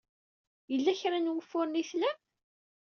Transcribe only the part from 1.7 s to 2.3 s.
ay tlam?